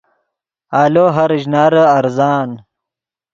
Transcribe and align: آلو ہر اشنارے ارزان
آلو 0.81 1.05
ہر 1.15 1.29
اشنارے 1.37 1.83
ارزان 1.97 2.49